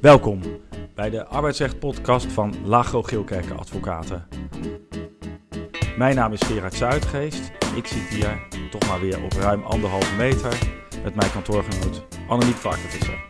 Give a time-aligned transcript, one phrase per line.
[0.00, 0.40] Welkom
[0.94, 4.28] bij de arbeidsrecht-podcast van Lagro Geelkerken Advocaten.
[5.96, 7.50] Mijn naam is Gerard Zuidgeest.
[7.74, 10.58] Ik zit hier toch maar weer op ruim anderhalve meter
[11.04, 13.26] met mijn kantoorgenoot Annemiek Varkenvisser.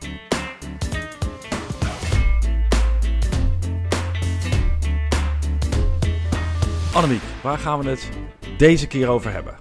[6.94, 8.08] Annemiek, waar gaan we het
[8.56, 9.54] deze keer over hebben?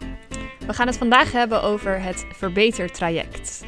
[0.67, 3.66] We gaan het vandaag hebben over het verbetertraject.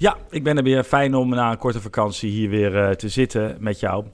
[0.00, 3.08] Ja, ik ben er weer fijn om na een korte vakantie hier weer uh, te
[3.08, 4.04] zitten met jou.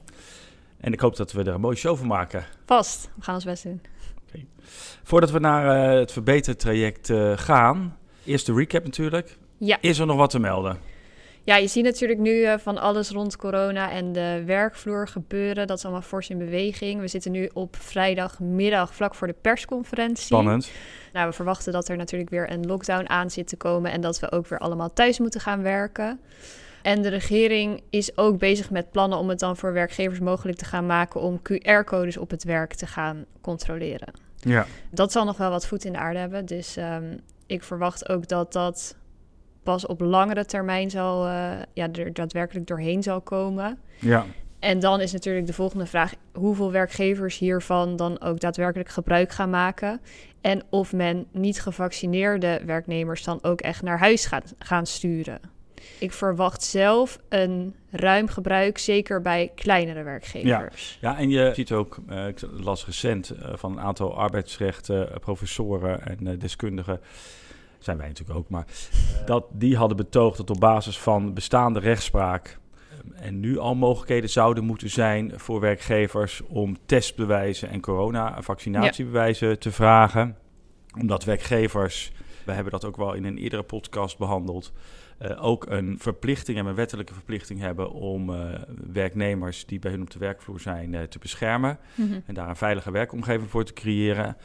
[0.80, 2.45] En ik hoop dat we er een mooie show van maken.
[2.64, 3.80] Vast, we gaan ons best doen.
[4.28, 4.46] Okay.
[5.02, 9.38] Voordat we naar uh, het verbetertraject uh, gaan, eerst de recap natuurlijk.
[9.59, 9.78] Ja.
[9.80, 10.78] Is er nog wat te melden?
[11.46, 15.66] Ja, je ziet natuurlijk nu uh, van alles rond corona en de werkvloer gebeuren.
[15.66, 17.00] Dat is allemaal fors in beweging.
[17.00, 20.24] We zitten nu op vrijdagmiddag vlak voor de persconferentie.
[20.24, 20.70] Spannend.
[21.12, 24.20] Nou, we verwachten dat er natuurlijk weer een lockdown aan zit te komen en dat
[24.20, 26.20] we ook weer allemaal thuis moeten gaan werken.
[26.82, 30.65] En de regering is ook bezig met plannen om het dan voor werkgevers mogelijk te
[30.65, 34.13] gaan maken om QR-codes op het werk te gaan controleren.
[34.37, 34.66] Ja.
[34.90, 36.46] Dat zal nog wel wat voet in de aarde hebben.
[36.46, 38.96] Dus um, ik verwacht ook dat dat
[39.66, 43.78] pas op langere termijn zal, uh, ja, er daadwerkelijk doorheen zal komen.
[43.98, 44.26] Ja.
[44.58, 49.50] En dan is natuurlijk de volgende vraag: hoeveel werkgevers hiervan dan ook daadwerkelijk gebruik gaan
[49.50, 50.00] maken?
[50.40, 55.40] En of men niet gevaccineerde werknemers dan ook echt naar huis gaat gaan sturen.
[55.98, 60.98] Ik verwacht zelf een ruim gebruik, zeker bij kleinere werkgevers.
[61.01, 65.08] Ja, ja en je ziet ook, uh, ik las recent uh, van een aantal arbeidsrechten,
[65.20, 67.00] professoren en deskundigen
[67.78, 68.66] zijn wij natuurlijk ook, maar
[69.27, 72.59] dat die hadden betoogd dat op basis van bestaande rechtspraak
[73.05, 79.56] um, en nu al mogelijkheden zouden moeten zijn voor werkgevers om testbewijzen en corona-vaccinatiebewijzen ja.
[79.56, 80.37] te vragen.
[81.00, 82.12] Omdat werkgevers,
[82.44, 84.72] we hebben dat ook wel in een eerdere podcast behandeld,
[85.22, 88.37] uh, ook een verplichting hebben, een wettelijke verplichting hebben om uh,
[88.93, 92.22] werknemers die bij hun op de werkvloer zijn uh, te beschermen mm -hmm.
[92.26, 94.36] en daar een veilige werkomgeving voor te creëren.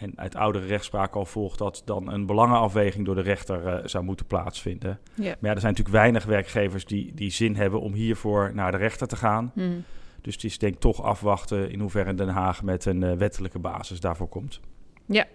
[0.00, 4.04] En uit oudere rechtspraak al volgt dat dan een belangenafweging door de rechter uh, zou
[4.04, 4.98] moeten plaatsvinden.
[5.14, 5.24] Ja.
[5.24, 8.76] Maar ja, er zijn natuurlijk weinig werkgevers die, die zin hebben om hiervoor naar de
[8.76, 9.52] rechter te gaan.
[9.54, 9.84] Mm.
[10.20, 13.58] Dus het is denk ik toch afwachten in hoeverre Den Haag met een uh, wettelijke
[13.58, 14.60] basis daarvoor komt.
[15.06, 15.26] Ja.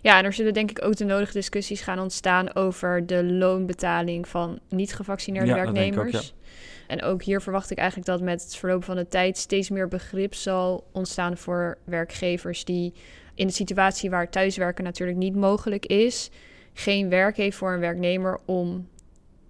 [0.00, 4.28] ja, en er zullen denk ik ook de nodige discussies gaan ontstaan over de loonbetaling
[4.28, 5.94] van niet gevaccineerde ja, werknemers.
[5.94, 6.38] Dat denk ik ook, ja.
[6.86, 9.88] En ook hier verwacht ik eigenlijk dat met het verloop van de tijd steeds meer
[9.88, 12.92] begrip zal ontstaan voor werkgevers die
[13.40, 16.30] in de situatie waar thuiswerken natuurlijk niet mogelijk is,
[16.72, 18.88] geen werk heeft voor een werknemer om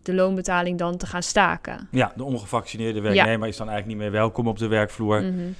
[0.03, 1.89] de loonbetaling dan te gaan staken.
[1.91, 3.47] Ja, de ongevaccineerde werknemer ja.
[3.47, 5.23] is dan eigenlijk niet meer welkom op de werkvloer.
[5.23, 5.55] Mm -hmm.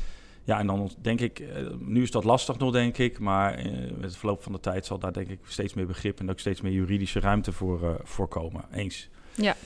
[0.45, 1.43] Ja, en dan denk ik,
[1.79, 3.55] nu is dat lastig nog, denk ik, maar
[3.95, 6.39] met het verloop van de tijd zal daar denk ik steeds meer begrip en ook
[6.39, 8.65] steeds meer juridische ruimte voor, uh, voor komen.
[8.73, 9.09] Eens.
[9.35, 9.57] Ja.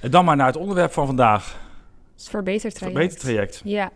[0.00, 1.60] En dan maar naar het onderwerp van vandaag.
[2.14, 2.98] Het verbetertraject.
[2.98, 3.60] Verbetertraject.
[3.64, 3.92] Ja.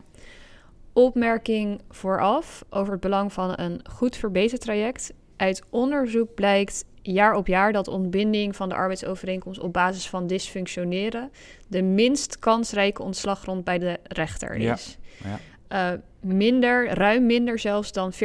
[0.92, 5.12] Opmerking vooraf over het belang van een goed verbetertraject.
[5.36, 11.30] Uit onderzoek blijkt jaar op jaar dat ontbinding van de arbeidsovereenkomst op basis van dysfunctioneren
[11.68, 14.98] de minst kansrijke ontslaggrond bij de rechter is.
[15.22, 15.28] Ja.
[15.28, 15.92] Ja.
[15.92, 18.16] Uh, minder, ruim minder zelfs dan 40%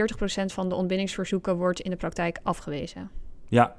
[0.45, 3.09] van de ontbindingsverzoeken wordt in de praktijk afgewezen.
[3.47, 3.75] Ja,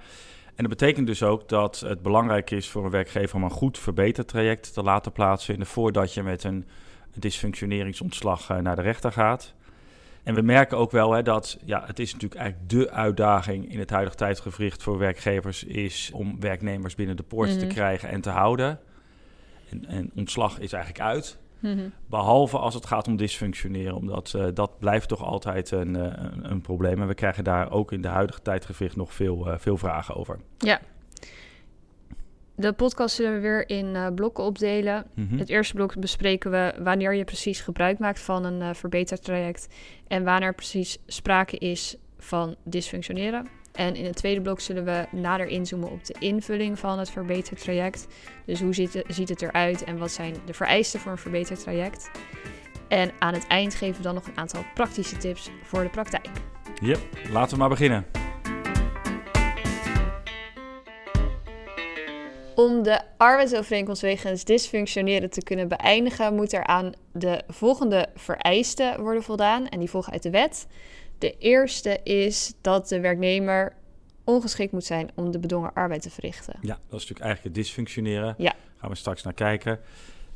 [0.47, 3.79] en dat betekent dus ook dat het belangrijk is voor een werkgever om een goed
[3.79, 6.65] verbetertraject te laten plaatsvinden voordat je met een
[7.21, 9.55] dysfunctioneringsontslag uh, naar de rechter gaat.
[10.23, 13.79] En we merken ook wel hè, dat ja, het is natuurlijk eigenlijk de uitdaging in
[13.79, 17.59] het huidige tijdsgevricht voor werkgevers is om werknemers binnen de poort Mhm.
[17.59, 18.81] te krijgen en te houden.
[19.71, 21.39] En, en ontslag is eigenlijk uit.
[21.61, 21.89] Mhm.
[22.07, 26.51] Behalve als het gaat om dysfunctioneren, omdat uh, dat blijft toch altijd een, uh, een,
[26.51, 27.01] een, probleem.
[27.01, 30.39] En we krijgen daar ook in de huidige tijdgevricht nog veel, uh, veel vragen over.
[30.59, 30.81] Ja.
[32.57, 35.07] De podcast zullen we weer in uh, blokken opdelen.
[35.15, 35.39] Mhm.
[35.39, 39.69] Het eerste blok bespreken we wanneer je precies gebruik maakt van een uh, verbetertraject
[40.09, 43.49] en wanneer precies sprake is van dysfunctioneren.
[43.73, 48.07] En in het tweede blok zullen we nader inzoomen op de invulling van het verbetertraject.
[48.47, 52.11] Dus hoe ziet het, ziet het eruit en wat zijn de vereisten voor een verbetertraject.
[52.89, 56.31] En aan het eind geven we dan nog een aantal praktische tips voor de praktijk.
[56.83, 56.99] Yep,
[57.31, 58.26] laten we maar beginnen.
[62.57, 69.23] Om de arbeidsovereenkomst wegens dysfunctioneren te kunnen beëindigen, moet er aan de volgende vereisten worden
[69.23, 69.69] voldaan.
[69.69, 70.67] En die volgen uit de wet.
[71.19, 73.77] De eerste is dat de werknemer
[74.25, 76.59] ongeschikt moet zijn om de bedongen arbeid te verrichten.
[76.61, 78.35] Ja, dat is natuurlijk eigenlijk het dysfunctioneren.
[78.39, 78.55] Ja.
[78.77, 79.81] Gaan we straks naar kijken.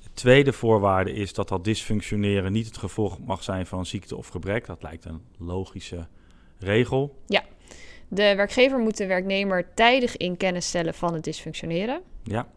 [0.03, 4.29] De tweede voorwaarde is dat dat dysfunctioneren niet het gevolg mag zijn van ziekte of
[4.29, 4.67] gebrek.
[4.67, 6.07] Dat lijkt een logische
[6.59, 7.17] regel.
[7.27, 7.43] Ja.
[8.13, 12.01] De werkgever moet de werknemer tijdig in kennis stellen van het dysfunctioneren.
[12.23, 12.49] Ja.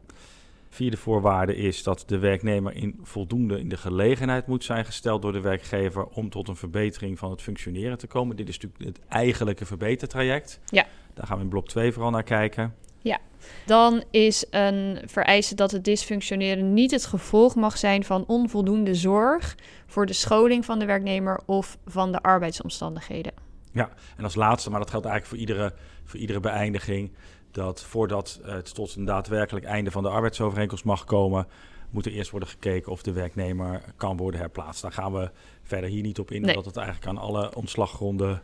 [0.69, 5.31] Vierde voorwaarde is dat de werknemer in voldoende in de gelegenheid moet zijn gesteld door
[5.31, 8.35] de werkgever om tot een verbetering van het functioneren te komen.
[8.35, 10.59] Dit is natuurlijk het eigenlijke verbetertraject.
[10.65, 10.85] Ja.
[11.13, 12.75] Daar gaan we in blok 2 vooral naar kijken.
[12.99, 13.19] Ja,
[13.65, 19.57] dan is een vereiste dat het dysfunctioneren niet het gevolg mag zijn van onvoldoende zorg
[19.87, 23.33] voor de scholing van de werknemer of van de arbeidsomstandigheden.
[23.73, 25.73] Ja, en als laatste, maar dat geldt eigenlijk voor iedere,
[26.03, 27.11] voor iedere beëindiging,
[27.51, 31.47] dat voordat het tot een daadwerkelijk einde van de arbeidsovereenkomst mag komen,
[31.89, 34.81] moet er eerst worden gekeken of de werknemer kan worden herplaatst.
[34.81, 35.31] Daar gaan we
[35.63, 36.49] verder hier niet op in, Nee.
[36.49, 38.41] omdat het eigenlijk aan alle ontslaggronden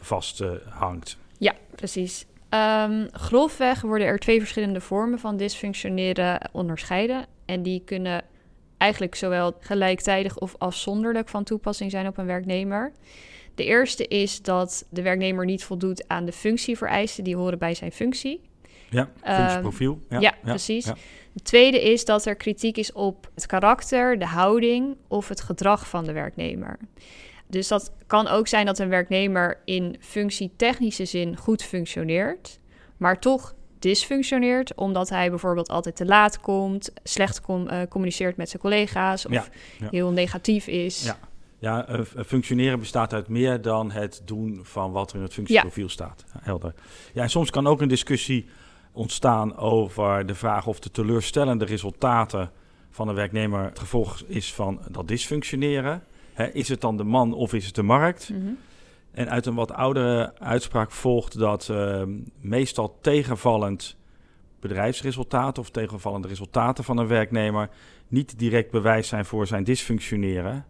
[0.00, 0.64] vasthangt.
[0.68, 1.16] hangt.
[1.38, 2.26] Ja, precies.
[2.48, 7.26] Ehm, grofweg worden er twee verschillende vormen van dysfunctioneren onderscheiden.
[7.44, 8.24] En die kunnen
[8.78, 12.92] eigenlijk zowel gelijktijdig of afzonderlijk van toepassing zijn op een werknemer.
[13.54, 17.92] De eerste is dat de werknemer niet voldoet aan de functievereisten die horen bij zijn
[17.92, 18.40] functie.
[18.90, 19.98] ja, Ehm, functieprofiel.
[20.08, 20.84] Ja, ja, precies.
[20.84, 20.96] ja.
[21.32, 25.88] De tweede is dat er kritiek is op het karakter, de houding of het gedrag
[25.88, 26.78] van de werknemer.
[27.46, 32.58] Dus dat kan ook zijn dat een werknemer in functietechnische zin goed functioneert,
[32.96, 38.48] maar toch dysfunctioneert omdat hij bijvoorbeeld altijd te laat komt, slecht com- eh, communiceert met
[38.48, 39.44] zijn collega's of Ja,
[39.78, 39.88] ja.
[39.90, 41.04] heel negatief is.
[41.04, 41.18] Ja.
[41.62, 45.32] Ja, eh, f- functioneren bestaat uit meer dan het doen van wat er in het
[45.32, 46.24] functieprofiel staat.
[46.38, 46.74] Helder.
[47.14, 48.46] Ja, en soms kan ook een discussie
[48.92, 52.50] ontstaan over de vraag of de teleurstellende resultaten
[52.90, 56.02] van een werknemer het gevolg is van dat dysfunctioneren.
[56.52, 58.30] Is het dan de man of is het de markt?
[58.30, 58.40] Mhm.
[59.10, 62.02] En uit een wat oudere uitspraak volgt dat eh,
[62.40, 63.96] meestal tegenvallend
[64.60, 67.68] bedrijfsresultaat of tegenvallende resultaten van een werknemer
[68.08, 70.66] niet direct bewijs zijn voor zijn dysfunctioneren.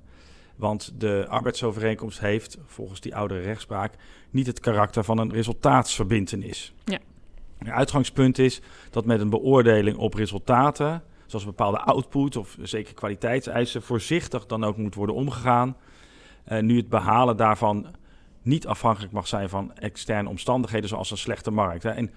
[0.63, 3.95] Want de arbeidsovereenkomst heeft, volgens die oudere rechtspraak,
[4.31, 6.75] niet het karakter van een resultaatsverbintenis.
[6.85, 6.99] Ja.
[7.59, 8.61] Een uitgangspunt is
[8.91, 14.65] dat met een beoordeling op resultaten, zoals een bepaalde output of zeker kwaliteitseisen, voorzichtig dan
[14.65, 15.77] ook moet worden omgegaan.
[16.45, 17.87] Eh, nu het behalen daarvan
[18.43, 21.83] niet afhankelijk mag zijn van externe omstandigheden, zoals een slechte markt.
[21.83, 21.97] Hè.
[21.97, 22.11] In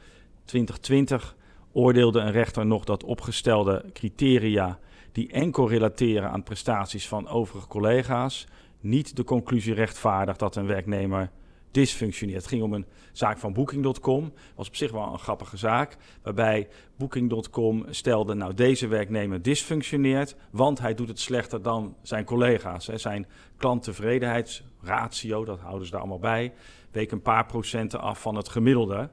[0.43, 1.35] 2020
[1.71, 4.79] oordeelde een rechter nog dat opgestelde criteria
[5.15, 8.47] die enkel relateren aan prestaties van overige collega's,
[8.79, 11.31] niet de conclusie rechtvaardigt dat een werknemer
[11.71, 12.37] dysfunctioneert.
[12.37, 16.67] Het ging om een zaak van Booking.com, was op zich wel een grappige zaak, waarbij
[16.97, 22.85] Booking.com stelde, nou deze werknemer dysfunctioneert, want hij doet het slechter dan zijn collega's.
[22.85, 23.27] Zijn
[23.57, 26.53] klanttevredenheidsratio, dat houden ze daar allemaal bij,
[26.91, 29.09] week een paar procenten af van het gemiddelde.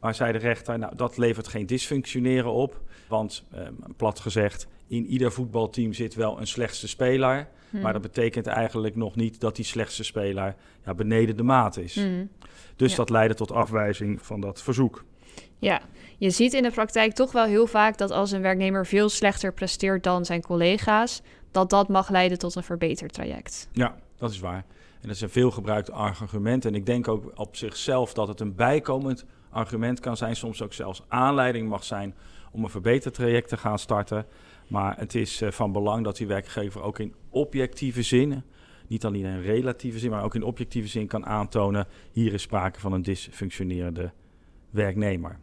[0.00, 5.06] Maar zei de rechter, nou dat levert geen dysfunctioneren op, want eh, plat gezegd, in
[5.06, 7.48] ieder voetbalteam zit wel een slechtste speler.
[7.70, 7.82] Mhm.
[7.82, 10.54] Maar dat betekent eigenlijk nog niet dat die slechtste speler
[10.84, 11.94] ja, beneden de maat is.
[11.94, 12.24] Mhm.
[12.76, 12.96] Dus Ja.
[12.96, 15.04] dat leidde tot afwijzing van dat verzoek.
[15.58, 15.80] Ja,
[16.18, 19.52] je ziet in de praktijk toch wel heel vaak dat als een werknemer veel slechter
[19.52, 23.68] presteert dan zijn collega's, dat dat mag leiden tot een verbetertraject.
[23.72, 24.64] Ja, dat is waar.
[25.00, 26.64] En dat is een veelgebruikt argument.
[26.64, 30.36] En ik denk ook op zichzelf dat het een bijkomend argument kan zijn.
[30.36, 32.14] Soms ook zelfs aanleiding mag zijn
[32.52, 34.26] om een verbetertraject te gaan starten.
[34.66, 38.42] Maar het is eh, van belang dat die werkgever ook in objectieve zin,
[38.86, 42.80] niet alleen in relatieve zin, maar ook in objectieve zin kan aantonen: hier is sprake
[42.80, 44.12] van een dysfunctionerende
[44.70, 45.38] werknemer.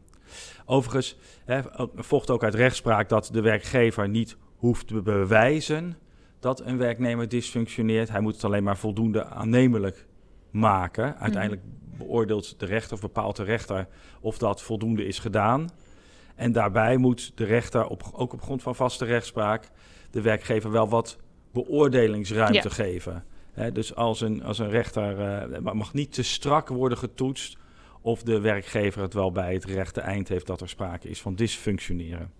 [0.65, 1.61] Overigens hè,
[1.95, 5.97] volgt ook uit rechtspraak dat de werkgever niet hoeft te bewijzen
[6.39, 8.09] dat een werknemer dysfunctioneert.
[8.09, 10.05] Hij moet het alleen maar voldoende aannemelijk
[10.51, 11.17] maken.
[11.17, 11.61] Uiteindelijk
[11.97, 13.87] beoordeelt de rechter of bepaalt de rechter
[14.21, 15.69] of dat voldoende is gedaan.
[16.35, 19.69] En daarbij moet de rechter, op, ook op grond van vaste rechtspraak,
[20.11, 21.17] de werkgever wel wat
[21.51, 22.73] beoordelingsruimte Ja.
[22.73, 23.23] geven.
[23.73, 27.57] Dus als een, als een rechter eh, mag niet te strak worden getoetst
[28.01, 31.35] of de werkgever het wel bij het rechte eind heeft dat er sprake is van
[31.35, 32.31] dysfunctioneren.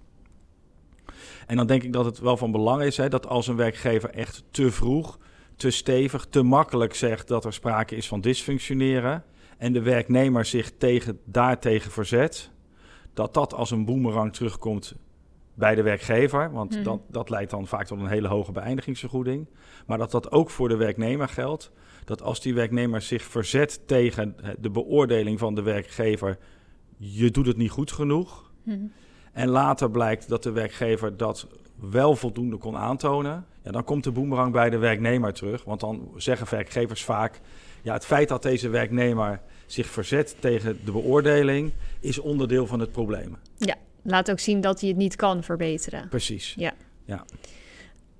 [1.48, 4.10] En dan denk ik dat het wel van belang is hè, dat als een werkgever
[4.10, 5.20] echt te vroeg,
[5.56, 9.24] te stevig, te makkelijk zegt dat er sprake is van dysfunctioneren
[9.58, 12.52] en de werknemer zich tegen, daartegen verzet,
[13.14, 14.96] dat dat als een boemerang terugkomt
[15.54, 16.84] bij de werkgever, want Mhm.
[16.84, 19.48] dat, dat leidt dan vaak tot een hele hoge beëindigingsvergoeding.
[19.86, 21.72] Maar dat dat ook voor de werknemer geldt,
[22.06, 26.38] dat als die werknemer zich verzet tegen de beoordeling van de werkgever,
[26.98, 28.80] je doet het niet goed genoeg, Mhm.
[29.34, 31.48] en later blijkt dat de werkgever dat
[31.92, 33.46] wel voldoende kon aantonen.
[33.64, 35.64] Ja, dan komt de boemerang bij de werknemer terug.
[35.64, 37.40] Want dan zeggen werkgevers vaak...
[37.82, 41.72] Ja, het feit dat deze werknemer zich verzet tegen de beoordeling...
[42.00, 43.38] is onderdeel van het probleem.
[44.04, 46.10] Laat ook zien dat hij het niet kan verbeteren.
[46.10, 46.56] Precies.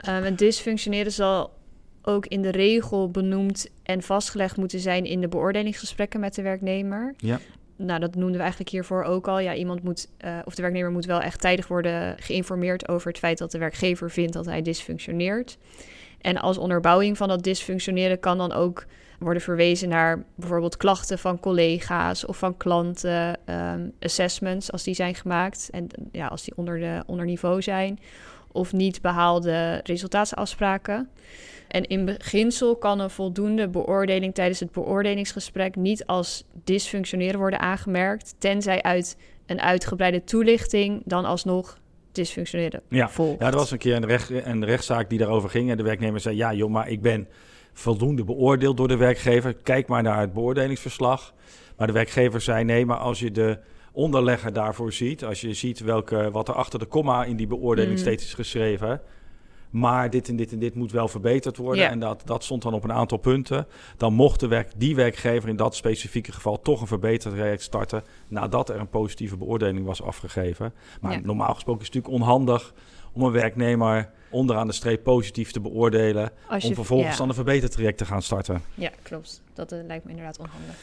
[0.10, 1.54] Um, het dysfunctioneren zal
[2.02, 7.14] ook in de regel benoemd en vastgelegd moeten zijn in de beoordelingsgesprekken met de werknemer.
[7.18, 7.40] Ja.
[7.76, 9.40] nou, dat noemden we eigenlijk hiervoor ook al.
[9.40, 13.20] Ja, iemand moet, uh, of de werknemer moet wel echt tijdig worden geïnformeerd over het
[13.20, 15.58] feit dat de werkgever vindt dat hij dysfunctioneert.
[16.22, 18.86] En als onderbouwing van dat dysfunctioneren kan dan ook
[19.24, 25.16] worden verwezen naar bijvoorbeeld klachten van collega's of van klanten, um, assessments als die zijn
[25.16, 28.00] gemaakt en ja, als die onder, de, onder niveau zijn,
[28.52, 31.10] of niet behaalde resultaatsafspraken.
[31.68, 38.36] En in beginsel kan een voldoende beoordeling tijdens het beoordelingsgesprek niet als dysfunctioneren worden aangemerkt,
[38.38, 41.78] tenzij uit een uitgebreide toelichting dan alsnog
[42.12, 43.10] dysfunctioneren ja.
[43.10, 43.40] volgt.
[43.40, 46.20] Ja, er was een keer een, recht, een rechtszaak die daarover ging en de werknemer
[46.20, 47.28] zei, ja joh, maar ik ben
[47.74, 49.54] voldoende beoordeeld door de werkgever.
[49.54, 51.34] Kijk maar naar het beoordelingsverslag.
[51.78, 53.60] Maar de werkgever zei nee, maar als je de
[53.92, 57.94] onderlegger daarvoor ziet, als je ziet welke, wat er achter de komma in die beoordeling
[57.94, 58.00] mm.
[58.00, 59.02] steeds is geschreven,
[59.70, 61.90] maar dit en dit en dit moet wel verbeterd worden.
[61.90, 63.68] En dat, dat stond dan op een aantal punten.
[63.98, 68.04] Dan mocht de werk, die werkgever in dat specifieke geval toch een verbeterd traject starten
[68.28, 70.74] nadat er een positieve beoordeling was afgegeven.
[71.02, 72.74] Maar normaal gesproken is het natuurlijk onhandig
[73.14, 76.32] om een werknemer onderaan de streep positief te beoordelen.
[76.50, 78.62] om vervolgens dan een verbeterd traject te gaan starten.
[78.76, 79.42] Ja, klopt.
[79.54, 80.76] Dat uh, lijkt me inderdaad onhandig.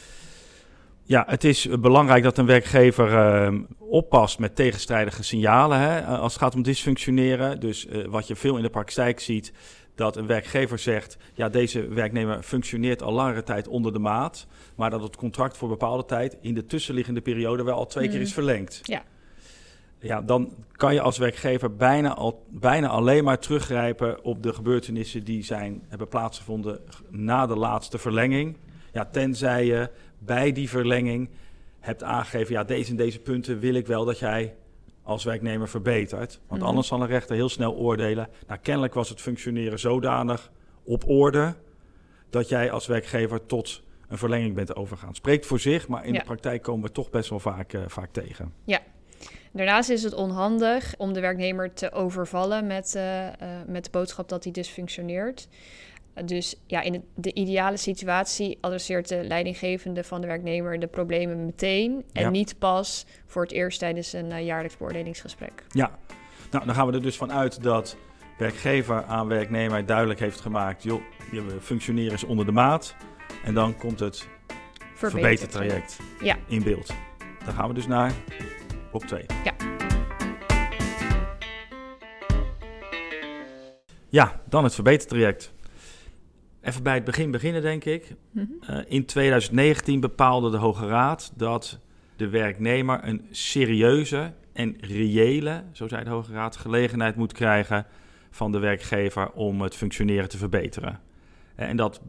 [1.03, 3.13] Ja, het is belangrijk dat een werkgever
[3.53, 7.61] uh, oppast met tegenstrijdige signalen hè, eh, als het gaat om dysfunctioneren.
[7.61, 9.53] Dus uh, wat je veel in de praktijk ziet,
[9.95, 14.91] dat een werkgever zegt: ja, deze werknemer functioneert al langere tijd onder de maat, maar
[14.91, 18.29] dat het contract voor bepaalde tijd in de tussenliggende periode wel al twee keer is
[18.29, 18.35] mm.
[18.35, 18.81] verlengd.
[18.83, 19.03] Ja
[20.01, 25.25] ja, dan kan je als werkgever bijna, al, bijna alleen maar teruggrijpen op de gebeurtenissen
[25.25, 28.57] die zijn, hebben plaatsgevonden na de laatste verlenging.
[28.93, 31.29] Ja, tenzij je bij die verlenging
[31.81, 34.55] hebt aangegeven, ja, deze en deze punten wil ik wel dat jij
[35.03, 36.41] als werknemer verbetert.
[36.47, 36.69] Want mhm.
[36.69, 38.29] anders zal een rechter heel snel oordelen.
[38.47, 40.51] Nou, kennelijk was het functioneren zodanig
[40.85, 41.55] op orde
[42.31, 45.15] dat jij als werkgever tot een verlenging bent overgegaan.
[45.15, 48.13] Spreekt voor zich, maar in de praktijk komen we toch best wel vaak, uh, vaak
[48.13, 48.53] tegen.
[48.65, 48.81] Ja,
[49.53, 53.31] Daarnaast is het onhandig om de werknemer te overvallen met, uh, uh,
[53.67, 55.49] met de boodschap dat hij dysfunctioneert.
[56.25, 62.05] Dus ja, in de ideale situatie adresseert de leidinggevende van de werknemer de problemen meteen
[62.13, 65.65] en niet pas voor het eerst tijdens een uh, jaarlijks beoordelingsgesprek.
[65.69, 65.99] Ja,
[66.51, 67.97] nou dan gaan we er dus vanuit dat
[68.39, 72.95] werkgever aan werknemer duidelijk heeft gemaakt: joh, je functioneren is onder de maat.
[73.45, 74.27] En dan komt het
[74.95, 76.37] verbetertraject ja.
[76.47, 76.93] in beeld.
[77.45, 78.13] Dan gaan we dus naar
[78.91, 79.27] op 2.
[79.45, 79.55] Ja.
[84.09, 85.53] Ja, dan het verbetertraject.
[86.61, 88.15] Even bij het begin beginnen, denk ik.
[88.31, 88.47] Mhm.
[88.61, 91.79] Eh, in 2019 bepaalde de Hoge Raad dat
[92.17, 97.87] de werknemer een serieuze en reële, zo zei de Hoge Raad, gelegenheid moet krijgen
[98.31, 101.01] van de werkgever om het functioneren te verbeteren.
[101.55, 102.01] Eh, en dat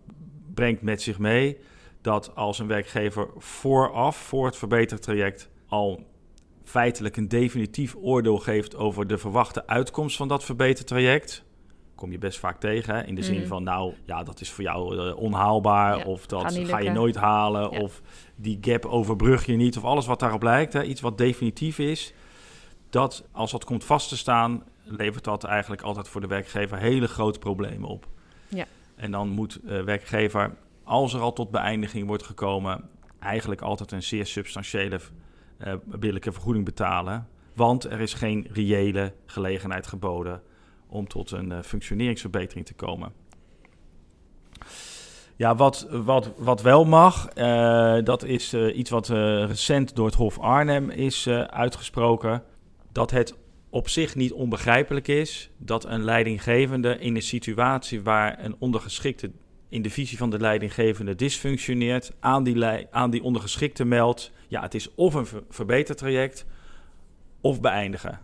[0.54, 1.58] brengt met zich mee
[2.02, 6.11] dat als een werkgever vooraf, voor het verbetertraject, al
[6.72, 11.44] feitelijk een definitief oordeel geeft over de verwachte uitkomst van dat verbetertraject,
[11.96, 12.96] kom je best vaak tegen.
[12.96, 13.04] Hè?
[13.04, 13.48] In de zin mhm.
[13.48, 17.70] van, nou ja, dat is voor jou uh, onhaalbaar, of dat ga, je nooit halen,
[17.70, 18.01] of
[18.36, 20.74] die gap overbrug je niet, of alles wat daarop lijkt.
[20.74, 20.84] Hè?
[20.84, 22.13] Iets wat definitief is,
[22.90, 27.08] dat als dat komt vast te staan, levert dat eigenlijk altijd voor de werkgever hele
[27.08, 28.08] grote problemen op.
[28.48, 28.66] Ja.
[28.96, 34.04] En dan moet uh, werkgever, als er al tot beëindiging wordt gekomen, eigenlijk altijd een
[34.04, 35.00] zeer substantiële
[35.68, 37.27] uh, billijke vergoeding betalen.
[37.56, 40.41] Want er is geen reële gelegenheid geboden
[40.88, 43.13] om tot een uh, functioneringsverbetering te komen.
[45.36, 50.39] Ja, wat, wat, wat wel mag, uh, dat is iets wat recent door het Hof
[50.39, 52.44] Arnhem is uitgesproken.
[52.91, 53.36] Dat het
[53.70, 59.32] op zich niet onbegrijpelijk is dat een leidinggevende in een situatie waar een ondergeschikte
[59.72, 64.74] in de visie van de leidinggevende dysfunctioneert, aan die, aan die ondergeschikte meldt, ja, het
[64.74, 66.46] is of een verbetertraject
[67.42, 68.20] of beëindigen.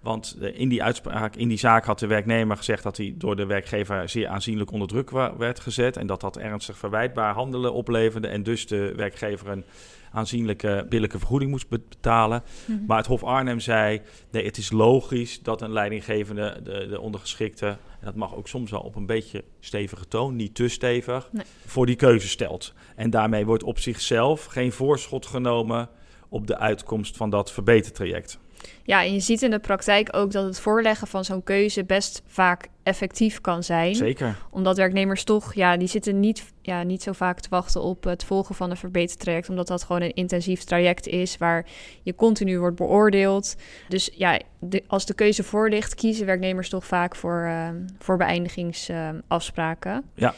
[0.00, 3.46] Want in die uitspraak, in die zaak had de werknemer gezegd dat hij door de
[3.46, 8.42] werkgever zeer aanzienlijk onder druk werd gezet en dat dat ernstig verwijtbaar handelen opleverde en
[8.42, 9.64] dus de werkgever een
[10.12, 12.42] aanzienlijke billijke vergoeding moest betalen.
[12.64, 12.78] Mhm.
[12.86, 17.66] Maar het Hof Arnhem zei: nee, het is logisch dat een leidinggevende, de, de ondergeschikte,
[17.66, 21.30] en dat mag ook soms wel op een beetje stevige toon, niet te stevig,
[21.66, 22.74] voor die keuze stelt.
[22.96, 25.88] En daarmee wordt op zichzelf geen voorschot genomen
[26.28, 28.38] op de uitkomst van dat verbetertraject.
[28.82, 32.22] Ja, en je ziet in de praktijk ook dat het voorleggen van zo'n keuze best
[32.26, 33.94] vaak effectief kan zijn.
[33.94, 34.36] Zeker.
[34.50, 38.24] Omdat werknemers toch, ja, die zitten niet, ja, niet zo vaak te wachten op het
[38.24, 39.48] volgen van een verbetertraject.
[39.48, 41.66] Omdat dat gewoon een intensief traject is waar
[42.02, 43.56] je continu wordt beoordeeld.
[43.88, 44.40] Dus ja,
[44.86, 50.04] als de keuze voor ligt, kiezen werknemers toch vaak voor, uh, voor beëindigingsafspraken.
[50.14, 50.34] ja.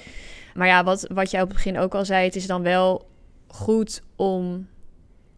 [0.55, 3.07] Maar ja, wat, wat jij op het begin ook al zei, het is dan wel
[3.47, 4.69] goed om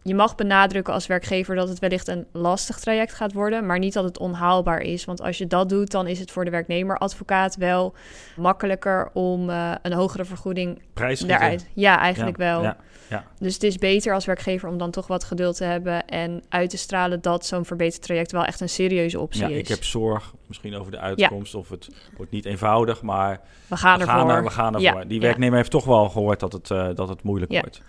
[0.03, 3.93] je mag benadrukken als werkgever dat het wellicht een lastig traject gaat worden, maar niet
[3.93, 5.05] dat het onhaalbaar is.
[5.05, 7.93] Want als je dat doet, dan is het voor de werknemeradvocaat wel
[8.35, 11.67] makkelijker om uh, een hogere vergoeding daaruit.
[11.73, 12.63] Ja, eigenlijk ja, wel.
[12.63, 12.77] Ja,
[13.09, 13.25] ja.
[13.39, 16.69] Dus het is beter als werkgever om dan toch wat geduld te hebben en uit
[16.69, 19.57] te stralen dat zo'n verbeterd traject wel echt een serieuze optie ja, is.
[19.57, 23.99] Ik heb zorg misschien over de uitkomst of het wordt niet eenvoudig, maar we gaan
[23.99, 24.29] we ervoor.
[24.29, 25.07] Gaan we gaan ervoor.
[25.07, 27.81] Die werknemer heeft toch wel gehoord dat het, uh, dat het moeilijk wordt.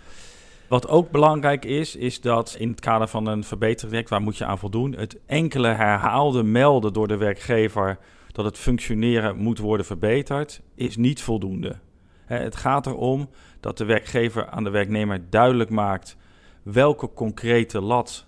[0.73, 4.45] Wat ook belangrijk is, is dat in het kader van een verbeterd waar moet je
[4.45, 7.99] aan voldoen, het enkele herhaalde melden door de werkgever
[8.33, 11.77] dat het functioneren moet worden verbeterd, is niet voldoende.
[12.25, 13.29] Het gaat erom
[13.61, 16.17] dat de werkgever aan de werknemer duidelijk maakt
[16.63, 18.27] welke concrete lat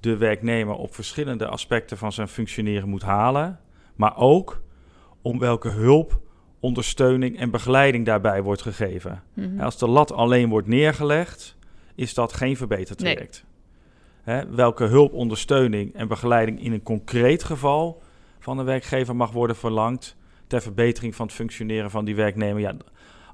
[0.00, 3.60] de werknemer op verschillende aspecten van zijn functioneren moet halen,
[3.94, 4.62] maar ook
[5.22, 6.20] om welke hulp,
[6.60, 9.22] ondersteuning en begeleiding daarbij wordt gegeven.
[9.34, 9.60] Mhm.
[9.60, 11.56] Als de lat alleen wordt neergelegd,
[11.98, 13.44] is dat geen verbeterd traject.
[14.22, 18.02] Hè, welke hulp, ondersteuning en begeleiding in een concreet geval
[18.38, 22.60] van de werkgever mag worden verlangd ter verbetering van het functioneren van die werknemer.
[22.60, 22.76] Ja,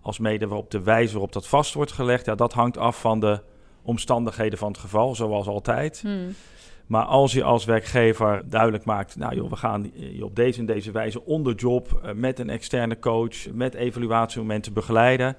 [0.03, 3.21] als mede waarop de wijze waarop dat vast wordt gelegd, ja, dat hangt af van
[3.21, 3.41] de
[3.83, 6.01] omstandigheden van het geval, zoals altijd.
[6.01, 6.35] Hmm.
[6.87, 10.67] Maar als je als werkgever duidelijk maakt, nou joh, we gaan je op deze en
[10.67, 15.37] deze wijze onder job uh, met een externe coach, met evaluatiemomenten begeleiden.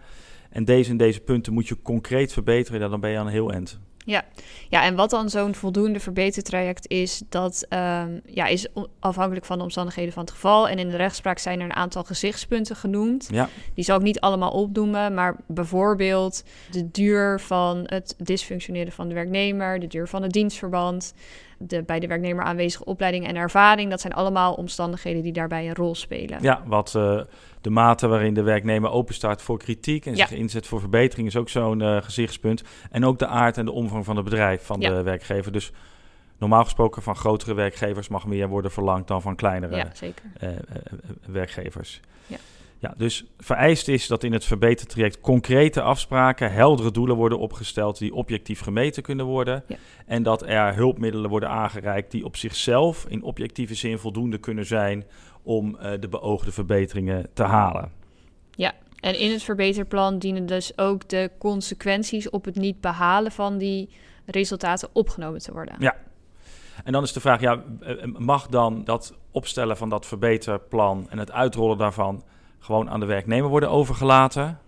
[0.55, 3.51] En deze en deze punten moet je concreet verbeteren, dan ben je aan een heel
[3.51, 3.79] eind.
[4.05, 4.23] Ja.
[4.69, 8.67] ja, en wat dan zo'n voldoende verbetertraject is, dat um, ja, is
[8.99, 10.69] afhankelijk van de omstandigheden van het geval.
[10.69, 13.27] En in de rechtspraak zijn er een aantal gezichtspunten genoemd.
[13.31, 13.49] Ja.
[13.73, 19.13] Die zal ik niet allemaal opnoemen, maar bijvoorbeeld de duur van het dysfunctioneren van de
[19.13, 21.13] werknemer, de duur van het dienstverband,
[21.57, 23.89] de bij de werknemer aanwezige opleiding en ervaring.
[23.89, 26.41] Dat zijn allemaal omstandigheden die daarbij een rol spelen.
[26.41, 27.21] Ja, wat uh,
[27.65, 30.27] de mate waarin de werknemer openstaat voor kritiek en Ja.
[30.27, 32.63] zich inzet voor verbetering is ook zo'n uh, gezichtspunt.
[32.91, 34.89] En ook de aard en de omvang van het bedrijf van Ja.
[34.89, 35.51] de werkgever.
[35.51, 35.71] Dus
[36.37, 40.25] normaal gesproken van grotere werkgevers mag meer worden verlangd dan van kleinere Ja, zeker.
[40.39, 40.57] eh, eh,
[41.27, 41.99] werkgevers.
[42.27, 42.37] Ja.
[42.79, 48.13] Ja, dus vereist is dat in het verbetertraject concrete afspraken, heldere doelen worden opgesteld die
[48.13, 49.63] objectief gemeten kunnen worden.
[49.67, 49.75] Ja.
[50.05, 55.03] En dat er hulpmiddelen worden aangereikt die op zichzelf in objectieve zin voldoende kunnen zijn
[55.45, 57.91] om eh, de beoogde verbeteringen te halen.
[59.05, 63.89] En in het verbeterplan dienen dus ook de consequenties op het niet behalen van die
[64.25, 65.75] resultaten opgenomen te worden.
[65.79, 65.95] Ja.
[66.83, 71.17] En dan is de vraag, ja, eh, mag dan dat opstellen van dat verbeterplan en
[71.17, 72.23] het uitrollen daarvan
[72.59, 74.59] gewoon aan de werknemer worden overgelaten?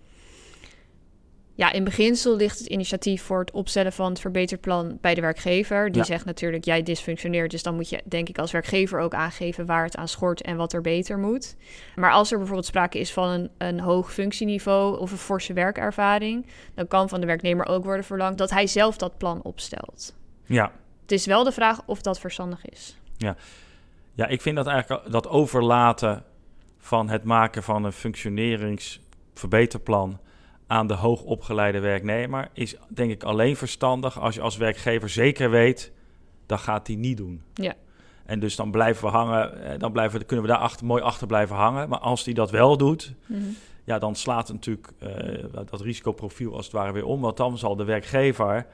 [1.58, 5.86] Ja, in beginsel ligt het initiatief voor het opstellen van het verbeterplan bij de werkgever.
[5.92, 6.06] Die Ja.
[6.06, 9.84] zegt natuurlijk, jij dysfunctioneert, dus dan moet je denk ik als werkgever ook aangeven waar
[9.84, 11.56] het aan schort en wat er beter moet.
[11.96, 16.46] Maar als er bijvoorbeeld sprake is van een, een hoog functieniveau of een forse werkervaring,
[16.74, 20.14] dan kan van de werknemer ook worden verlangd dat hij zelf dat plan opstelt.
[20.46, 20.72] Ja.
[21.02, 22.96] Het is wel de vraag of dat verstandig is.
[23.16, 23.36] Ja,
[24.26, 26.24] ik vind dat eigenlijk dat overlaten
[26.78, 30.18] van het maken van een functioneringsverbeterplan
[30.68, 35.92] aan de hoogopgeleide werknemer is denk ik alleen verstandig als je als werkgever zeker weet
[36.46, 37.42] dat gaat hij niet doen.
[37.54, 37.74] Ja.
[38.26, 41.02] En dus dan blijven we hangen, eh, dan blijven, we- kunnen we daar achter, mooi
[41.02, 41.88] achter blijven hangen.
[41.88, 43.14] Maar als hij dat wel doet,
[43.84, 47.20] ja, dan slaat natuurlijk eh, dat risicoprofiel als het ware weer om.
[47.20, 48.66] Want dan zal de werkgever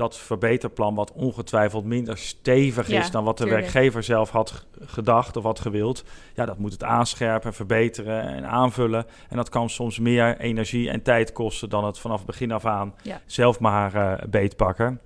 [0.00, 3.62] dat verbeterplan, wat ongetwijfeld minder stevig Ja, is dan wat de tuurlijk.
[3.64, 6.04] werkgever zelf had gedacht of had gewild.
[6.34, 9.06] Ja, dat moet het aanscherpen, verbeteren en aanvullen.
[9.28, 12.94] En dat kan soms meer energie en tijd kosten dan het vanaf begin af aan
[13.02, 13.20] Ja.
[13.26, 15.00] zelf maar eh beetpakken.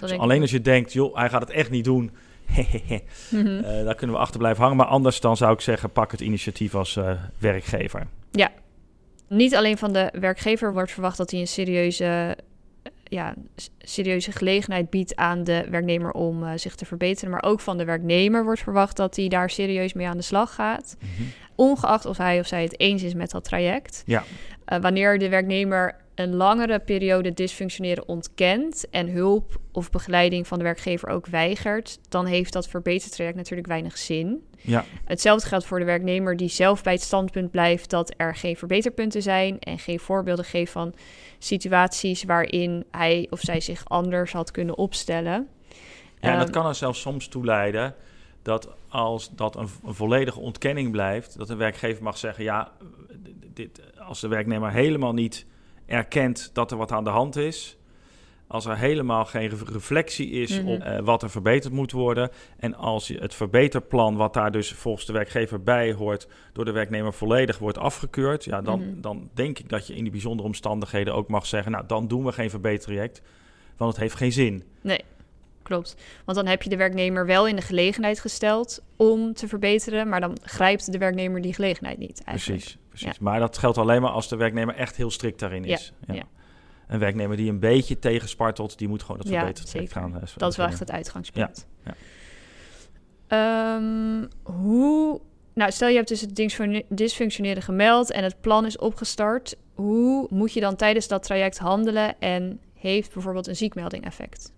[0.00, 2.10] Dat Dus alleen als je denkt, joh, hij gaat het echt niet doen.
[3.30, 3.46] Mhm.
[3.46, 4.76] Eh, daar kunnen we achter blijven hangen.
[4.76, 8.06] Maar anders dan zou ik zeggen, pak het initiatief als eh, werkgever.
[9.28, 12.36] Niet alleen van de werkgever wordt verwacht dat hij een serieuze,
[13.14, 13.34] ja,
[13.78, 17.84] serieuze gelegenheid biedt aan de werknemer om eh, zich te verbeteren, maar ook van de
[17.84, 20.96] werknemer wordt verwacht dat hij daar serieus mee aan de slag gaat,
[21.54, 24.02] ongeacht of hij of zij het eens is met dat traject.
[24.06, 24.24] Ja.
[24.64, 30.64] Eh, wanneer de werknemer een langere periode dysfunctioneren ontkent en hulp of begeleiding van de
[30.64, 34.44] werkgever ook weigert, dan heeft dat verbetertraject natuurlijk weinig zin.
[34.60, 38.56] Ja, Hetzelfde geldt voor de werknemer die zelf bij het standpunt blijft dat er geen
[38.56, 40.94] verbeterpunten zijn en geen voorbeelden geeft van
[41.38, 45.48] situaties waarin hij of zij zich anders had kunnen opstellen.
[46.20, 47.94] ja en dat Ehm, kan er zelfs soms toe leiden
[48.42, 52.72] dat als dat een, een volledige ontkenning blijft, dat een werkgever mag zeggen, ja,
[53.54, 55.46] dit, als de werknemer helemaal niet
[55.86, 57.76] erkent dat er wat aan de hand is,
[58.46, 60.68] als er helemaal geen re- reflectie is Mhm.
[60.68, 64.72] op eh, wat er verbeterd moet worden en als je het verbeterplan, wat daar dus
[64.72, 69.00] volgens de werkgever bij hoort, door de werknemer volledig wordt afgekeurd, ja, dan, Mhm.
[69.00, 72.24] dan denk ik dat je in die bijzondere omstandigheden ook mag zeggen, nou, dan doen
[72.24, 73.22] we geen verbetertraject.
[73.76, 74.64] Want het heeft geen zin.
[74.80, 75.00] Nee,
[75.62, 75.96] klopt.
[76.24, 80.20] Want dan heb je de werknemer wel in de gelegenheid gesteld om te verbeteren, maar
[80.20, 82.22] dan grijpt de werknemer die gelegenheid niet.
[82.24, 82.60] Eigenlijk.
[82.60, 83.18] Precies, precies.
[83.18, 85.92] Maar dat geldt alleen maar als de werknemer echt heel strikt daarin is.
[86.06, 86.22] Ja.
[86.86, 90.14] Een werknemer die een beetje tegenspartelt, die moet gewoon Ja, verbeterd traject gaan.
[90.14, 91.66] eh, Dat is wel echt het uitgangspunt.
[91.84, 91.94] Ja,
[93.28, 95.20] Ehm, hoe,
[95.54, 99.56] nou stel je hebt dus het dysfun- dysfunctioneren gemeld en het plan is opgestart.
[99.74, 104.52] Hoe moet je dan tijdens dat traject handelen en heeft bijvoorbeeld een ziekmelding effect?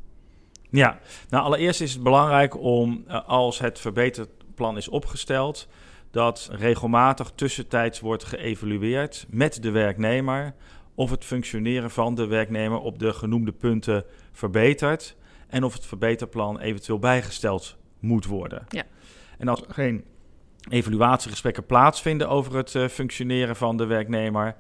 [0.71, 5.69] Ja, nou allereerst is het belangrijk om eh, als het verbeterplan is opgesteld,
[6.17, 10.55] dat regelmatig tussentijds wordt geëvalueerd met de werknemer
[10.95, 15.17] of het functioneren van de werknemer op de genoemde punten verbetert
[15.49, 18.65] en of het verbeterplan eventueel bijgesteld moet worden.
[18.69, 18.83] Ja.
[19.39, 20.05] En als er geen
[20.71, 24.57] evaluatiegesprekken plaatsvinden over het eh, functioneren van de werknemer,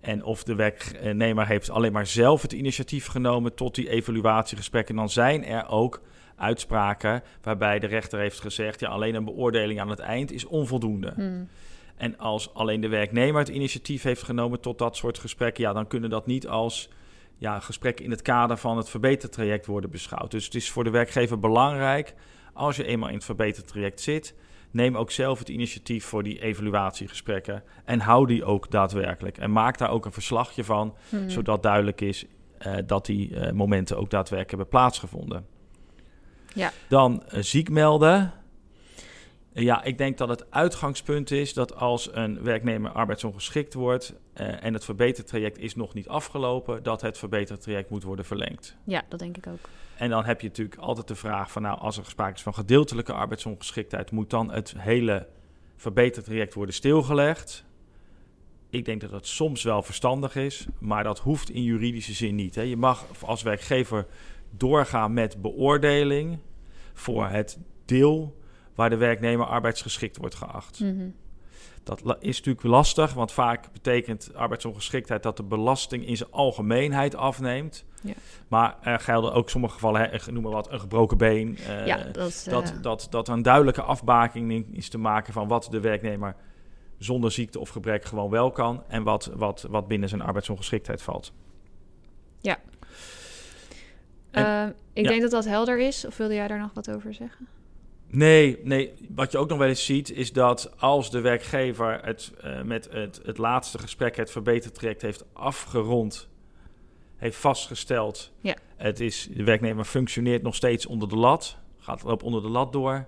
[0.00, 5.10] en of de werknemer heeft alleen maar zelf het initiatief genomen tot die evaluatiegesprekken, dan
[5.10, 6.00] zijn er ook
[6.36, 11.12] uitspraken waarbij de rechter heeft gezegd: ja, alleen een beoordeling aan het eind is onvoldoende.
[11.14, 11.48] Hmm.
[11.96, 15.86] En als alleen de werknemer het initiatief heeft genomen tot dat soort gesprekken, ja, dan
[15.86, 16.90] kunnen dat niet als
[17.36, 20.30] ja, gesprekken in het kader van het verbetertraject worden beschouwd.
[20.30, 22.14] Dus het is voor de werkgever belangrijk,
[22.52, 24.34] als je eenmaal in het verbetertraject zit,
[24.70, 29.38] neem ook zelf het initiatief voor die evaluatiegesprekken en hou die ook daadwerkelijk.
[29.38, 31.30] En maak daar ook een verslagje van, Hmm.
[31.30, 32.24] zodat duidelijk is
[32.58, 35.46] eh, dat die eh, momenten ook daadwerkelijk hebben plaatsgevonden.
[36.54, 36.72] Ja.
[36.88, 38.32] Dan eh, ziek melden.
[39.52, 44.74] Ja, ik denk dat het uitgangspunt is dat als een werknemer arbeidsongeschikt wordt eh, en
[44.74, 48.76] het verbetertraject is nog niet afgelopen, dat het verbetertraject moet worden verlengd.
[48.84, 49.68] Ja, dat denk ik ook.
[49.96, 52.54] En dan heb je natuurlijk altijd de vraag van, nou, als er sprake is van
[52.54, 55.26] gedeeltelijke arbeidsongeschiktheid, moet dan het hele
[55.76, 57.64] verbetertraject worden stilgelegd?
[58.70, 62.54] Ik denk dat dat soms wel verstandig is, maar dat hoeft in juridische zin niet.
[62.54, 62.62] Hè.
[62.62, 64.06] Je mag als werkgever
[64.56, 66.38] doorgaan met beoordeling
[66.92, 68.42] voor het deel
[68.74, 70.80] waar de werknemer arbeidsgeschikt wordt geacht.
[70.80, 71.08] Mhm.
[71.82, 77.84] Dat is natuurlijk lastig, want vaak betekent arbeidsongeschiktheid dat de belasting in zijn algemeenheid afneemt.
[78.02, 78.12] Ja.
[78.48, 81.58] Maar er gelden ook sommige gevallen, hè, noem maar wat, een gebroken been.
[81.58, 85.48] eh, ja, dat, dat, eh, dat, dat er een duidelijke afbaking is te maken van
[85.48, 86.36] wat de werknemer
[86.98, 91.32] zonder ziekte of gebrek gewoon wel kan en wat, wat, wat binnen zijn arbeidsongeschiktheid valt.
[94.34, 95.10] En- eh, ik ja.
[95.10, 96.06] denk dat dat helder is.
[96.06, 97.46] Of wilde jij daar nog wat over zeggen?
[98.06, 102.32] Nee, nee, wat je ook nog wel eens ziet is dat als de werkgever het
[102.42, 106.28] eh, met het, het laatste gesprek, het verbetertraject heeft afgerond,
[107.16, 108.54] heeft vastgesteld, Ja.
[108.76, 112.72] het is, de werknemer functioneert nog steeds onder de lat, gaat loopt onder de lat
[112.72, 113.04] door,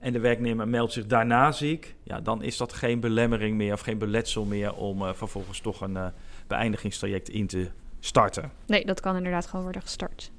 [0.00, 3.80] en de werknemer meldt zich daarna ziek, ja, dan is dat geen belemmering meer of
[3.80, 6.06] geen beletsel meer om eh, vervolgens toch een eh,
[6.46, 8.50] beëindigingstraject in te starten.
[8.66, 10.30] Nee, dat kan inderdaad gewoon worden gestart.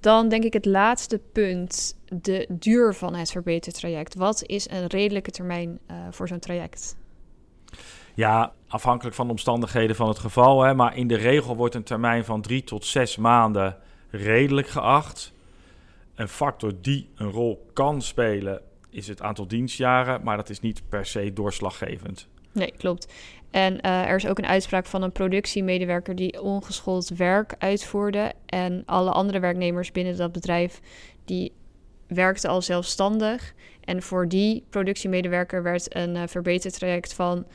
[0.00, 4.14] Dan denk ik het laatste punt, de duur van het verbetertraject.
[4.14, 6.96] Wat is een redelijke termijn eh, voor zo'n traject?
[8.14, 10.62] Ja, afhankelijk van de omstandigheden van het geval.
[10.62, 13.76] Hè, maar in de regel wordt een termijn van drie tot zes maanden
[14.10, 15.32] redelijk geacht.
[16.14, 20.82] Een factor die een rol kan spelen is het aantal dienstjaren, maar dat is niet
[20.88, 22.28] per se doorslaggevend.
[22.52, 23.12] Nee, klopt.
[23.56, 28.32] En eh, er is ook een uitspraak van een productiemedewerker die ongeschoold werk uitvoerde.
[28.46, 30.80] En alle andere werknemers binnen dat bedrijf
[31.24, 31.52] die
[32.06, 33.54] werkten al zelfstandig.
[33.84, 37.46] En voor die productiemedewerker werd een uh, verbetertraject van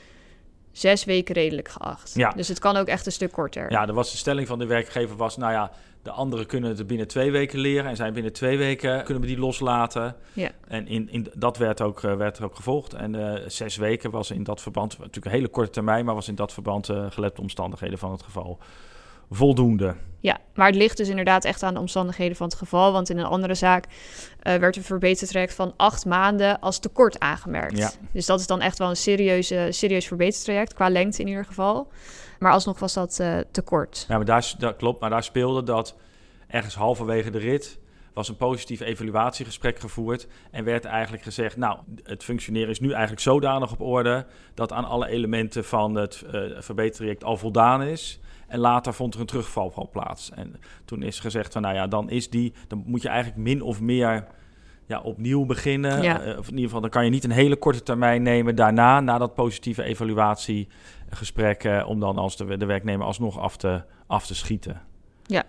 [0.71, 2.13] zes weken redelijk geacht.
[2.13, 2.29] Ja.
[2.29, 3.71] Dus het kan ook echt een stuk korter.
[3.71, 6.87] Ja, er was de stelling van de werkgever was, nou ja, de anderen kunnen het
[6.87, 10.15] binnen twee weken leren en zijn binnen twee weken kunnen we die loslaten.
[10.33, 10.49] Ja.
[10.67, 12.93] En in, in, dat werd, ook, uh, werd er ook gevolgd.
[12.93, 16.27] En uh, zes weken was in dat verband, natuurlijk een hele korte termijn, maar was
[16.27, 18.59] in dat verband, uh, gelet de omstandigheden van het geval,
[19.31, 19.95] voldoende.
[20.19, 22.91] Ja, maar het ligt dus inderdaad echt aan de omstandigheden van het geval.
[22.91, 27.77] Want in een andere zaak uh, werd een verbetertraject van acht maanden als tekort aangemerkt.
[27.77, 27.91] Ja.
[28.11, 31.87] Dus dat is dan echt wel een serieuze, serieus verbetertraject, qua lengte in ieder geval.
[32.39, 34.05] Maar alsnog was dat uh, tekort.
[34.07, 34.99] Ja, maar daar, dat klopt.
[34.99, 35.95] Maar daar speelde dat
[36.47, 37.79] ergens halverwege de rit
[38.13, 43.21] was een positief evaluatiegesprek gevoerd en werd eigenlijk gezegd, nou, het functioneren is nu eigenlijk
[43.21, 48.19] zodanig op orde dat aan alle elementen van het uh, verbetertraject al voldaan is.
[48.51, 50.31] En later vond er een terugval plaats.
[50.31, 53.61] En toen is gezegd van, nou ja, dan is die, dan moet je eigenlijk min
[53.61, 54.27] of meer
[54.85, 56.01] ja, opnieuw beginnen.
[56.01, 56.25] Ja.
[56.25, 58.99] Uh, of in ieder geval, dan kan je niet een hele korte termijn nemen daarna,
[58.99, 64.35] na dat positieve evaluatiegesprek, om dan als de, de werknemer alsnog af te, af te
[64.35, 64.81] schieten.
[65.25, 65.43] Ja.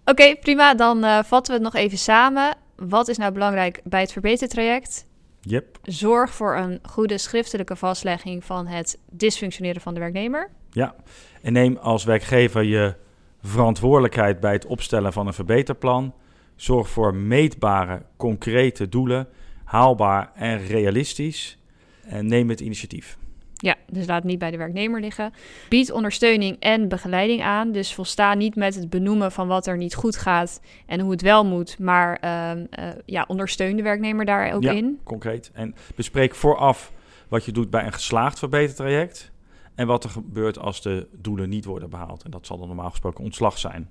[0.00, 0.74] Oké, okay, prima.
[0.74, 2.54] Dan uh, vatten we het nog even samen.
[2.76, 5.06] Wat is nou belangrijk bij het verbetertraject?
[5.40, 5.78] Yep.
[5.82, 10.50] Zorg voor een goede schriftelijke vastlegging van het dysfunctioneren van de werknemer.
[10.70, 10.94] Ja,
[11.42, 12.94] en neem als werkgever je
[13.42, 16.14] verantwoordelijkheid bij het opstellen van een verbeterplan.
[16.56, 19.28] Zorg voor meetbare, concrete doelen,
[19.64, 21.58] haalbaar en realistisch.
[22.02, 23.18] En neem het initiatief.
[23.54, 25.32] Ja, dus laat het niet bij de werknemer liggen.
[25.68, 27.72] Bied ondersteuning en begeleiding aan.
[27.72, 31.22] Dus volsta niet met het benoemen van wat er niet goed gaat en hoe het
[31.22, 31.78] wel moet.
[31.78, 34.72] Maar ehm, eh, ja, ondersteun de werknemer daar ook Ja.
[34.72, 35.00] in.
[35.04, 35.50] Concreet.
[35.54, 36.92] En bespreek vooraf
[37.28, 39.30] wat je doet bij een geslaagd verbetertraject.
[39.78, 42.22] En wat er gebeurt als de doelen niet worden behaald.
[42.22, 43.90] En dat zal dan normaal gesproken ontslag zijn.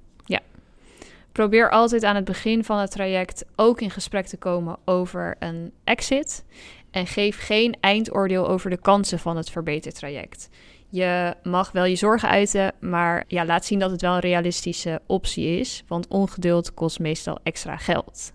[1.38, 5.71] Probeer altijd aan het begin van het traject ook in gesprek te komen over een
[5.84, 6.45] exit.
[6.91, 10.50] En geef geen eindoordeel over de kansen van het verbetertraject.
[10.89, 15.02] Je mag wel je zorgen uiten, maar ja, laat zien dat het wel een realistische
[15.06, 15.84] optie is.
[15.88, 18.34] Want ongeduld kost meestal extra geld.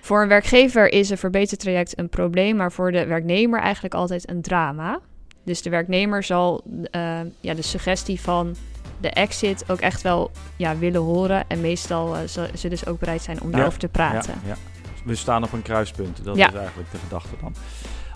[0.00, 4.42] Voor een werkgever is een verbetertraject een probleem, maar voor de werknemer eigenlijk altijd een
[4.42, 5.00] drama.
[5.44, 8.56] Dus de werknemer zal eh, ja, de suggestie van
[9.00, 11.44] de exit ook echt wel ja, willen horen.
[11.48, 12.20] En meestal eh,
[12.54, 14.34] zullen ze ook bereid zijn om Ja, daarover te praten.
[14.44, 14.56] Ja, ja.
[15.04, 16.24] We staan op een kruispunt.
[16.24, 16.48] Dat Ja.
[16.48, 17.54] is eigenlijk de gedachte dan.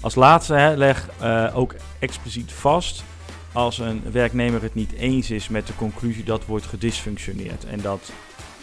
[0.01, 3.05] Als laatste hè, leg eh, ook expliciet vast
[3.53, 7.65] als een werknemer het niet eens is met de conclusie dat wordt gedysfunctioneerd.
[7.65, 8.13] En dat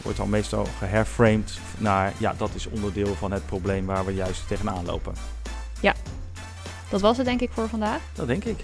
[0.02, 4.48] wordt dan meestal geherframed naar ja, dat is onderdeel van het probleem waar we juist
[4.48, 5.14] tegenaan lopen.
[6.94, 8.00] Dat was het denk ik voor vandaag.
[8.14, 8.58] Dat denk ik.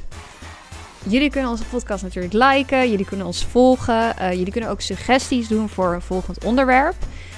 [1.03, 4.17] Jullie kunnen onze podcast natuurlijk liken, jullie kunnen ons volgen.
[4.17, 6.95] eh, jullie kunnen ook suggesties doen voor een volgend onderwerp.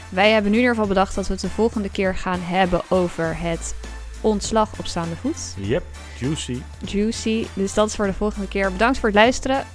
[0.09, 2.81] Wij hebben nu in ieder geval bedacht dat we het de volgende keer gaan hebben
[2.89, 3.75] over het
[4.21, 5.37] ontslag op staande voet.
[5.57, 5.83] Yep,
[6.19, 6.61] juicy.
[6.85, 7.45] Juicy.
[7.53, 8.71] Dus dat is voor de volgende keer.
[8.71, 9.65] Bedankt voor het luisteren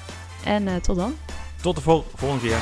[0.45, 1.15] en eh, tot dan.
[1.63, 2.59] Tot de vol- volgende keer.